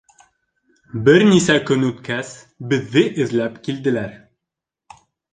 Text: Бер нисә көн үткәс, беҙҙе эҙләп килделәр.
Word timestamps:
Бер 1.09 1.25
нисә 1.31 1.57
көн 1.71 1.83
үткәс, 1.89 2.31
беҙҙе 2.71 3.03
эҙләп 3.25 3.59
килделәр. 3.69 4.17